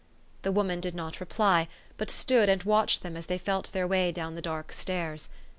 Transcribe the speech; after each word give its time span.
The 0.41 0.51
woman 0.51 0.79
did 0.79 0.95
not 0.95 1.19
reply, 1.19 1.67
but 1.97 2.09
stood 2.09 2.49
and 2.49 2.63
watched 2.63 3.03
them 3.03 3.15
as 3.15 3.27
they 3.27 3.37
felt 3.37 3.71
their 3.71 3.85
way 3.85 4.11
down 4.11 4.33
the 4.33 4.41
dark 4.41 4.71
stairs. 4.71 5.29